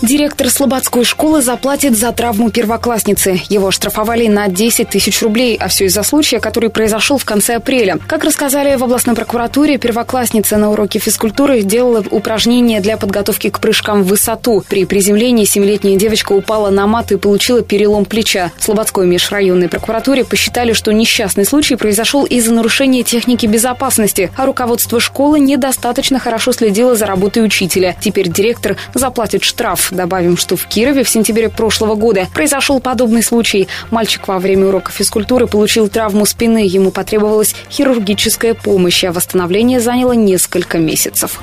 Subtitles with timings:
[0.00, 3.40] Директор Слободской школы заплатит за травму первоклассницы.
[3.48, 7.98] Его штрафовали на 10 тысяч рублей, а все из-за случая, который произошел в конце апреля.
[8.06, 14.04] Как рассказали в областной прокуратуре, первоклассница на уроке физкультуры делала упражнения для подготовки к прыжкам
[14.04, 14.62] в высоту.
[14.68, 18.52] При приземлении семилетняя девочка упала на мат и получила перелом плеча.
[18.56, 25.00] В Слободской межрайонной прокуратуре посчитали, что несчастный случай произошел из-за нарушения техники безопасности, а руководство
[25.00, 27.96] школы недостаточно хорошо следило за работой учителя.
[28.00, 29.87] Теперь директор заплатит штраф.
[29.90, 33.68] Добавим, что в Кирове в сентябре прошлого года произошел подобный случай.
[33.90, 36.66] Мальчик во время урока физкультуры получил травму спины.
[36.66, 41.40] Ему потребовалась хирургическая помощь, а восстановление заняло несколько месяцев.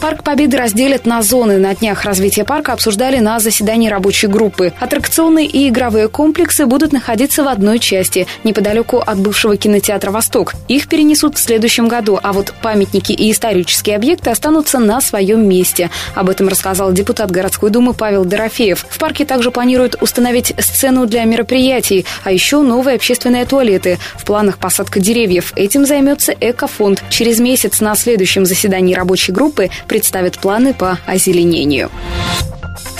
[0.00, 1.58] Парк Победы разделят на зоны.
[1.58, 4.72] На днях развития парка обсуждали на заседании рабочей группы.
[4.78, 10.54] Аттракционы и игровые комплексы будут находиться в одной части, неподалеку от бывшего кинотеатра «Восток».
[10.68, 15.90] Их перенесут в следующем году, а вот памятники и исторические объекты останутся на своем месте.
[16.14, 18.84] Об этом рассказал депутат городской думы Павел Дорофеев.
[18.88, 23.98] В парке также планируют установить сцену для мероприятий, а еще новые общественные туалеты.
[24.16, 25.52] В планах посадка деревьев.
[25.56, 27.02] Этим займется Экофонд.
[27.08, 31.90] Через месяц на следующем заседании рабочей группы представят планы по озеленению.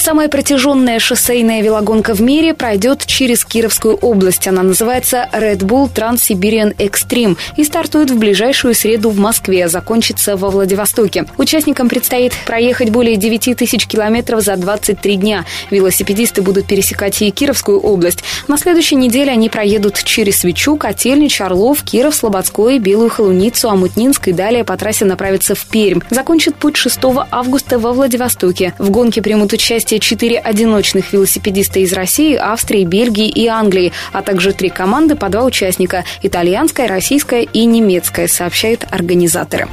[0.07, 4.47] Самая протяженная шоссейная велогонка в мире пройдет через Кировскую область.
[4.47, 10.37] Она называется Red Bull Trans-Siberian Extreme и стартует в ближайшую среду в Москве, а закончится
[10.37, 11.25] во Владивостоке.
[11.39, 15.45] Участникам предстоит проехать более 9 тысяч километров за 23 дня.
[15.73, 18.23] Велосипедисты будут пересекать и Кировскую область.
[18.47, 24.33] На следующей неделе они проедут через Свечу, Котельнич, Орлов, Киров, Слободской, Белую Холуницу, Амутнинск и
[24.33, 25.99] далее по трассе направятся в Пермь.
[26.11, 26.99] Закончат путь 6
[27.31, 28.75] августа во Владивостоке.
[28.79, 34.53] В гонке примут участие четыре одиночных велосипедиста из России, Австрии, Бельгии и Англии, а также
[34.53, 39.69] три команды по два участника– итальянская, российская и немецкая, сообщают организаторы.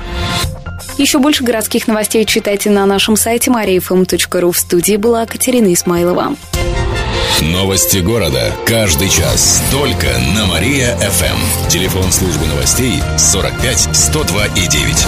[0.97, 4.51] Еще больше городских новостей читайте на нашем сайте mariafm.ru.
[4.51, 6.35] В студии была Катерина Исмайлова.
[7.41, 8.53] Новости города.
[8.65, 9.61] Каждый час.
[9.71, 11.67] Только на Мария-ФМ.
[11.67, 15.07] Телефон службы новостей 45 102 и 9.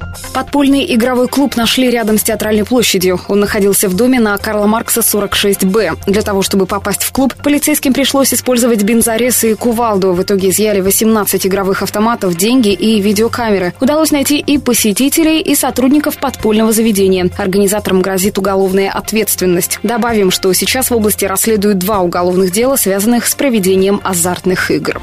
[0.33, 3.19] Подпольный игровой клуб нашли рядом с театральной площадью.
[3.27, 5.97] Он находился в доме на Карла Маркса 46Б.
[6.07, 10.13] Для того, чтобы попасть в клуб, полицейским пришлось использовать бензорез и кувалду.
[10.13, 13.73] В итоге изъяли 18 игровых автоматов, деньги и видеокамеры.
[13.81, 17.29] Удалось найти и посетителей, и сотрудников подпольного заведения.
[17.37, 19.79] Организаторам грозит уголовная ответственность.
[19.83, 25.01] Добавим, что сейчас в области расследуют два уголовных дела, связанных с проведением азартных игр.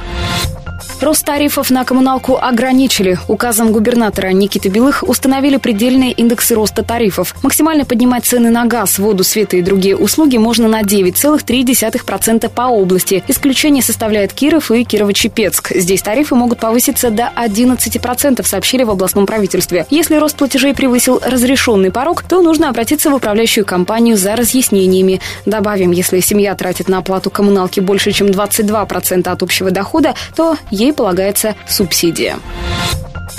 [1.00, 3.18] Рост тарифов на коммуналку ограничили.
[3.28, 7.36] Указом губернатора Никиты Белых установили предельные индексы роста тарифов.
[7.42, 13.22] Максимально поднимать цены на газ, воду, свет и другие услуги можно на 9,3% по области.
[13.28, 15.78] Исключение составляет Киров и Кирово-Чепецк.
[15.78, 19.86] Здесь тарифы могут повыситься до 11%, сообщили в областном правительстве.
[19.90, 25.20] Если рост платежей превысил разрешенный порог, то нужно обратиться в управляющую компанию за разъяснениями.
[25.46, 30.87] Добавим, если семья тратит на оплату коммуналки больше, чем 22% от общего дохода, то ей
[30.92, 32.38] полагается субсидия.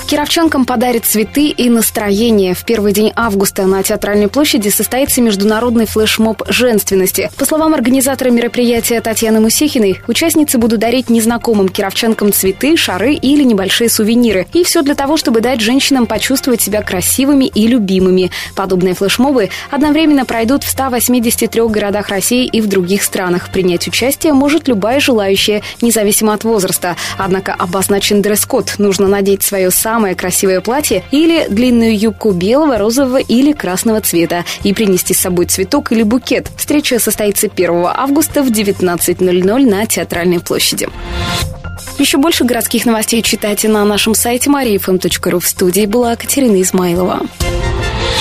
[0.08, 2.54] Кировчанкам подарит цветы и настроение.
[2.54, 7.30] В первый день августа на Театральной площади состоится международный флешмоб женственности.
[7.38, 13.90] По словам организатора мероприятия Татьяны Мусехиной, участницы будут дарить незнакомым кировчанкам цветы, шары или небольшие
[13.90, 14.48] сувениры.
[14.54, 18.32] И все для того, чтобы дать женщинам почувствовать себя красивыми и любимыми.
[18.56, 23.50] Подобные флешмобы одновременно пройдут в 183 городах России и в других странах.
[23.52, 26.96] Принять участие может любая желающая, независимо от возраста.
[27.18, 28.76] Однако обозначен дресс-код.
[28.78, 34.74] Нужно надеть свое самое красивое платье или длинную юбку белого, розового или красного цвета и
[34.74, 36.48] принести с собой цветок или букет.
[36.58, 40.90] Встреча состоится 1 августа в 19.00 на Театральной площади.
[41.98, 45.40] Еще больше городских новостей читайте на нашем сайте mariafm.ru.
[45.40, 47.22] В студии была Катерина Измайлова.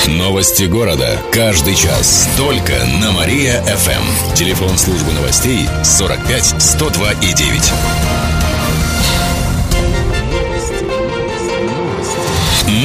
[0.07, 1.19] Новости города.
[1.33, 2.29] Каждый час.
[2.37, 2.73] Только
[3.03, 4.35] на Мария-ФМ.
[4.35, 8.28] Телефон службы новостей 45 102 и 9.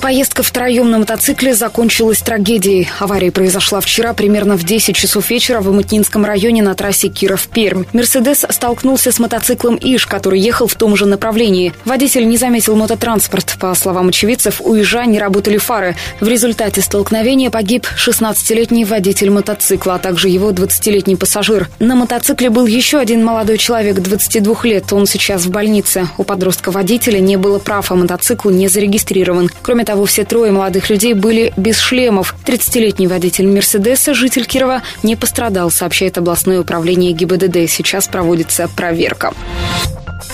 [0.00, 2.88] Поездка втроем на мотоцикле закончилась трагедией.
[3.00, 7.84] Авария произошла вчера примерно в 10 часов вечера в Амутнинском районе на трассе Киров-Пермь.
[7.92, 11.74] «Мерседес» столкнулся с мотоциклом «Иш», который ехал в том же направлении.
[11.84, 13.56] Водитель не заметил мототранспорт.
[13.60, 15.96] По словам очевидцев, у «Ижа» не работали фары.
[16.18, 21.68] В результате столкновения погиб 16-летний водитель мотоцикла, а также его 20-летний пассажир.
[21.78, 24.92] На мотоцикле был еще один молодой человек, 22 лет.
[24.94, 26.08] Он сейчас в больнице.
[26.16, 29.50] У подростка-водителя не было прав, а мотоцикл не зарегистрирован.
[29.60, 32.36] Кроме того, все трое молодых людей были без шлемов.
[32.46, 37.68] 30-летний водитель «Мерседеса», житель Кирова, не пострадал, сообщает областное управление ГИБДД.
[37.68, 39.32] Сейчас проводится проверка.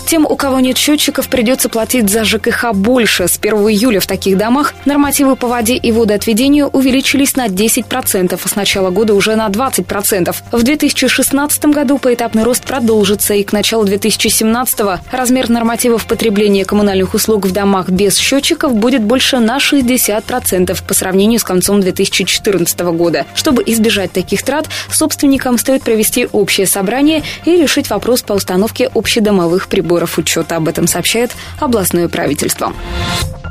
[0.06, 3.26] Тем, у кого нет счетчиков, придется платить за ЖКХ больше.
[3.26, 8.49] С 1 июля в таких домах нормативы по воде и водоотведению увеличились на 10%, а
[8.49, 10.32] с начала года уже на 20%.
[10.53, 14.81] В 2016 году поэтапный рост продолжится, и к началу 2017
[15.11, 21.41] размер нормативов потребления коммунальных услуг в домах без счетчиков будет больше на 60% по сравнению
[21.41, 23.26] с концом 2014 года.
[23.35, 29.67] Чтобы избежать таких трат, собственникам стоит провести общее собрание и решить вопрос по установке общедомовых
[29.67, 30.56] приборов приборов учета.
[30.56, 32.72] Об этом сообщает областное правительство.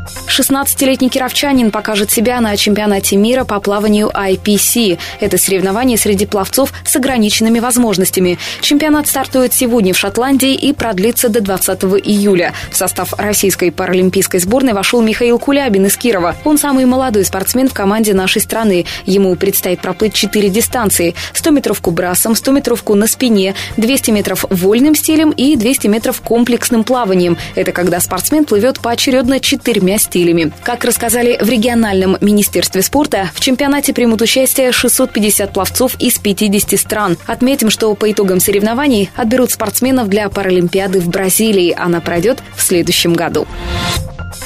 [0.06, 5.00] 16-летний кировчанин покажет себя на чемпионате мира по плаванию IPC.
[5.19, 8.38] Это соревнование среди пловцов с ограниченными возможностями.
[8.62, 12.54] Чемпионат стартует сегодня в Шотландии и продлится до 20 июля.
[12.69, 16.36] В состав российской паралимпийской сборной вошел Михаил Кулябин из Кирова.
[16.44, 18.86] Он самый молодой спортсмен в команде нашей страны.
[19.06, 21.16] Ему предстоит проплыть четыре дистанции.
[21.34, 27.38] 100-метровку брасом, 100-метровку на спине, 200 метров вольным стилем и 200 метров комплексным плаванием.
[27.56, 30.51] Это когда спортсмен плывет поочередно четырьмя стилями стилями.
[30.63, 37.18] Как рассказали в региональном министерстве спорта, в чемпионате примут участие 650 пловцов из 50 стран.
[37.25, 41.75] Отметим, что по итогам соревнований отберут спортсменов для Паралимпиады в Бразилии.
[41.77, 43.47] Она пройдет в следующем году.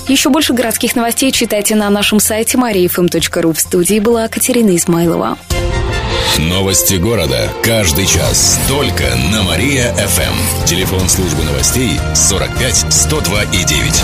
[0.08, 3.54] Еще больше городских новостей читайте на нашем сайте mariafm.ru.
[3.54, 5.38] В студии была Катерина Измайлова.
[6.38, 7.50] Новости города.
[7.64, 8.60] Каждый час.
[8.68, 10.66] Только на Мария-ФМ.
[10.66, 14.04] Телефон службы новостей 45 102 и 9.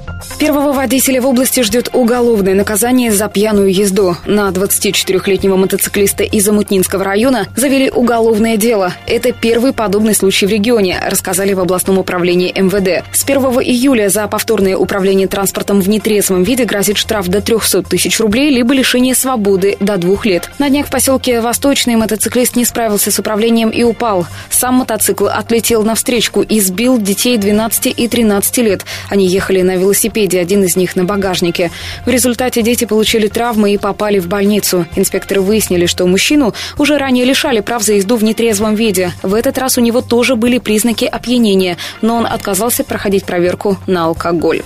[0.41, 4.17] Первого водителя в области ждет уголовное наказание за пьяную езду.
[4.25, 8.91] На 24-летнего мотоциклиста из Амутнинского района завели уголовное дело.
[9.05, 13.05] Это первый подобный случай в регионе, рассказали в областном управлении МВД.
[13.13, 18.19] С 1 июля за повторное управление транспортом в нетрезвом виде грозит штраф до 300 тысяч
[18.19, 20.49] рублей, либо лишение свободы до двух лет.
[20.57, 24.25] На днях в поселке Восточный мотоциклист не справился с управлением и упал.
[24.49, 28.85] Сам мотоцикл отлетел на встречку и сбил детей 12 и 13 лет.
[29.07, 31.71] Они ехали на велосипеде соседей, один из них на багажнике.
[32.05, 34.85] В результате дети получили травмы и попали в больницу.
[34.95, 39.11] Инспекторы выяснили, что мужчину уже ранее лишали прав за езду в нетрезвом виде.
[39.23, 44.05] В этот раз у него тоже были признаки опьянения, но он отказался проходить проверку на
[44.05, 44.61] алкоголь.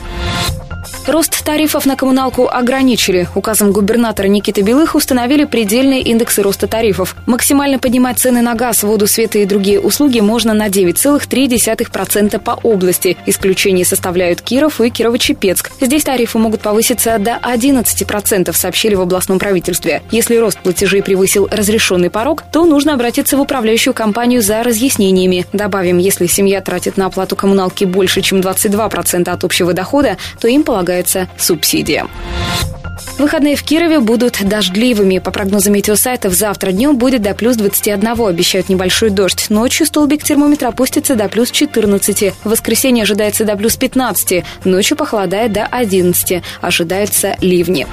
[1.08, 3.28] Рост тарифов на коммуналку ограничили.
[3.36, 7.16] Указом губернатора Никиты Белых установили предельные индексы роста тарифов.
[7.28, 13.18] Максимально поднимать цены на газ, воду, свет и другие услуги можно на 9,3% по области.
[13.28, 15.70] Исключение составляют Киров и Кирово-Чепецк.
[15.80, 20.02] Здесь тарифы могут повыситься до 11%, сообщили в областном правительстве.
[20.10, 25.46] Если рост платежей превысил разрешенный порог, то нужно обратиться в управляющую компанию за разъяснениями.
[25.54, 30.64] Добавим, если семья тратит на оплату коммуналки больше, чем 22% от общего дохода, то им
[30.64, 30.95] полагается
[31.38, 32.08] субсидия.
[33.18, 35.20] Выходные в Кирове будут дождливыми.
[35.20, 38.22] По прогнозам метеосайтов, завтра днем будет до плюс 21.
[38.28, 39.50] Обещают небольшой дождь.
[39.50, 42.34] Ночью столбик термометра опустится до плюс 14.
[42.44, 44.44] В воскресенье ожидается до плюс 15.
[44.66, 46.44] Ночью похолодает до 11.
[46.62, 47.88] Ожидаются ливни.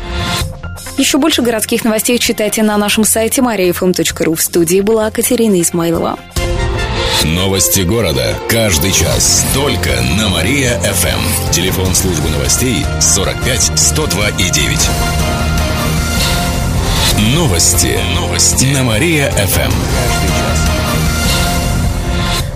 [0.99, 4.35] Еще больше городских новостей читайте на нашем сайте mariafm.ru.
[4.35, 6.19] В студии была Катерина Измайлова.
[7.25, 8.37] Новости города.
[8.49, 9.47] Каждый час.
[9.55, 11.53] Только на Мария-ФМ.
[11.53, 14.91] Телефон службы новостей 45 102 и 9.
[17.35, 17.99] Новости.
[18.15, 18.67] Новости.
[18.67, 20.72] На Мария-ФМ.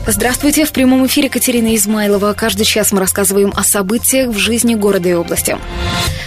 [0.09, 0.65] Здравствуйте.
[0.65, 2.33] В прямом эфире Катерина Измайлова.
[2.33, 5.59] Каждый час мы рассказываем о событиях в жизни города и области.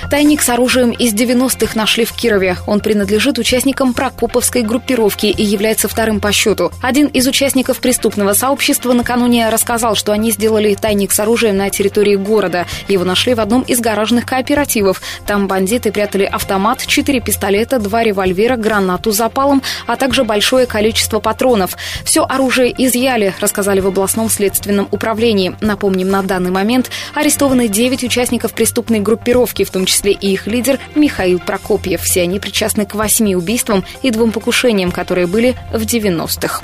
[0.09, 2.57] Тайник с оружием из 90-х нашли в Кирове.
[2.65, 6.71] Он принадлежит участникам Прокоповской группировки и является вторым по счету.
[6.81, 12.15] Один из участников преступного сообщества накануне рассказал, что они сделали тайник с оружием на территории
[12.15, 12.65] города.
[12.87, 14.99] Его нашли в одном из гаражных кооперативов.
[15.27, 21.77] Там бандиты прятали автомат, четыре пистолета, два револьвера, гранату запалом, а также большое количество патронов.
[22.03, 23.35] Все оружие изъяли,
[23.69, 25.55] рассказали в областном следственном управлении.
[25.61, 30.79] Напомним, на данный момент арестованы 9 участников преступной группировки, в том числе и их лидер
[30.95, 32.01] Михаил Прокопьев.
[32.01, 36.63] Все они причастны к восьми убийствам и двум покушениям, которые были в 90-х.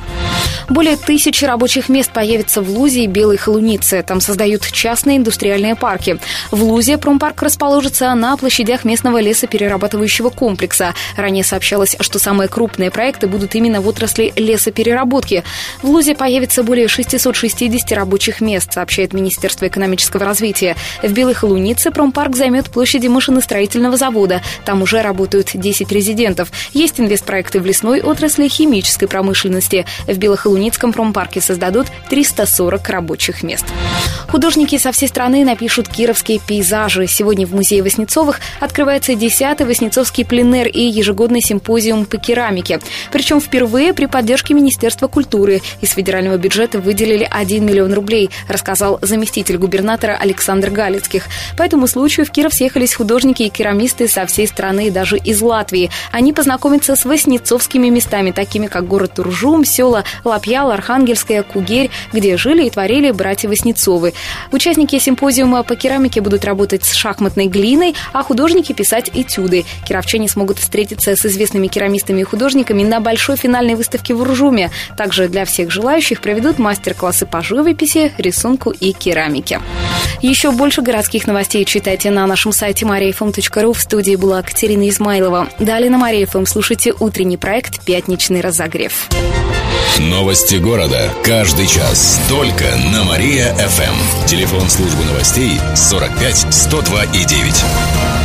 [0.69, 4.01] Более тысячи рабочих мест появится в Лузе и Белой Холунице.
[4.01, 6.17] Там создают частные индустриальные парки.
[6.49, 10.95] В Лузе промпарк расположится на площадях местного лесоперерабатывающего комплекса.
[11.17, 15.43] Ранее сообщалось, что самые крупные проекты будут именно в отрасли лесопереработки.
[15.83, 20.75] В Лузе появится более 660 рабочих мест, сообщает Министерство экономического развития.
[21.03, 24.41] В Белой Холунице промпарк займет площади машиностроительного завода.
[24.63, 26.49] Там уже работают 10 резидентов.
[26.71, 29.85] Есть инвестпроекты в лесной отрасли химической промышленности.
[30.07, 33.65] В Белохолуницком промпарке создадут 340 рабочих мест.
[34.29, 37.07] Художники со всей страны напишут кировские пейзажи.
[37.07, 42.79] Сегодня в музее Воснецовых открывается 10-й Воснецовский пленер и ежегодный симпозиум по керамике.
[43.11, 45.61] Причем впервые при поддержке Министерства культуры.
[45.81, 51.25] Из федерального бюджета выделили 1 миллион рублей, рассказал заместитель губернатора Александр Галицких.
[51.57, 55.89] По этому случаю в Киров съехались художники и керамисты со всей страны, даже из Латвии.
[56.11, 62.65] Они познакомятся с воснецовскими местами, такими как город Туржум, села Лапьял, Архангельская, Кугерь, где жили
[62.65, 64.13] и творили братья Воснецовы.
[64.51, 69.65] Участники симпозиума по керамике будут работать с шахматной глиной, а художники писать этюды.
[69.87, 74.69] Кировчане смогут встретиться с известными керамистами и художниками на большой финальной выставке в Уржуме.
[74.97, 79.61] Также для всех желающих проведут мастер-классы по живописи, рисунку и керамике.
[80.21, 83.73] Еще больше городских новостей читайте на нашем сайте mariafm.ru.
[83.73, 85.47] В студии была Катерина Измайлова.
[85.59, 89.07] Далее на Мария слушайте утренний проект «Пятничный разогрев».
[89.99, 91.09] Новости города.
[91.23, 92.19] Каждый час.
[92.27, 94.27] Только на Мария-ФМ.
[94.27, 98.24] Телефон службы новостей 45 102 и 9.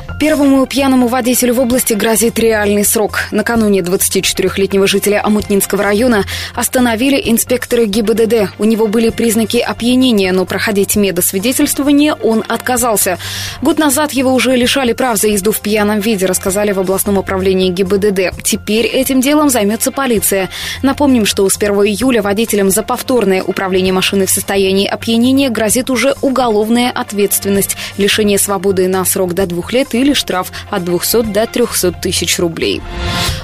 [0.21, 3.21] Первому пьяному водителю в области грозит реальный срок.
[3.31, 8.51] Накануне 24-летнего жителя Амутнинского района остановили инспекторы ГИБДД.
[8.59, 13.17] У него были признаки опьянения, но проходить медосвидетельствование он отказался.
[13.63, 17.71] Год назад его уже лишали прав за езду в пьяном виде, рассказали в областном управлении
[17.71, 18.43] ГИБДД.
[18.43, 20.51] Теперь этим делом займется полиция.
[20.83, 26.13] Напомним, что с 1 июля водителям за повторное управление машиной в состоянии опьянения грозит уже
[26.21, 31.93] уголовная ответственность, лишение свободы на срок до двух лет или штраф от 200 до 300
[31.93, 32.81] тысяч рублей.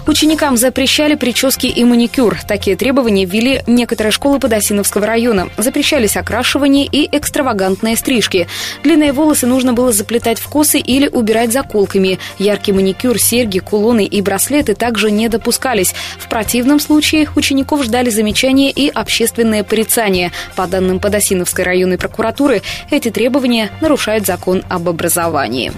[0.06, 2.38] Ученикам запрещали прически и маникюр.
[2.48, 5.50] Такие требования ввели некоторые школы Подосиновского района.
[5.58, 8.48] Запрещались окрашивание и экстравагантные стрижки.
[8.84, 12.20] Длинные волосы нужно было заплетать в косы или убирать заколками.
[12.40, 15.94] Яркий маникюр, серьги, кулоны и браслеты также не допускались.
[16.18, 20.32] В противном случае учеников ждали замечания и общественное порицание.
[20.56, 25.74] По данным Подосиновской районной прокуратуры, эти требования нарушают закон об образовании.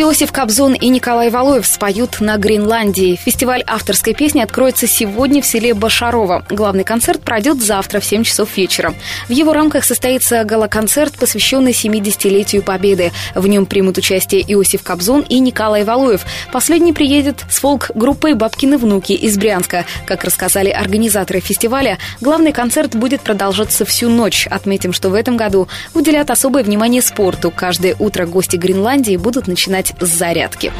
[0.00, 3.16] Иосиф Кобзон и Николай Валуев споют на Гренландии.
[3.16, 6.46] Фестиваль авторской песни откроется сегодня в селе Башарова.
[6.48, 8.94] Главный концерт пройдет завтра в 7 часов вечера.
[9.26, 13.10] В его рамках состоится галоконцерт, посвященный 70-летию Победы.
[13.34, 16.24] В нем примут участие Иосиф Кобзон и Николай Валуев.
[16.52, 19.84] Последний приедет с фолк-группой «Бабкины внуки» из Брянска.
[20.06, 24.46] Как рассказали организаторы фестиваля, главный концерт будет продолжаться всю ночь.
[24.46, 27.50] Отметим, что в этом году уделят особое внимание спорту.
[27.50, 30.72] Каждое утро гости Гренландии будут начинать начать с зарядки.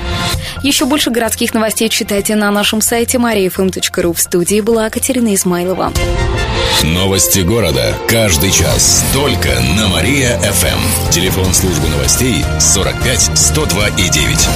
[0.63, 4.13] Еще больше городских новостей читайте на нашем сайте mariafm.ru.
[4.13, 5.93] В студии была Катерина Измайлова.
[6.83, 7.95] Новости города.
[8.09, 9.05] Каждый час.
[9.13, 11.11] Только на Мария-ФМ.
[11.11, 14.49] Телефон службы новостей 45 102 и 9.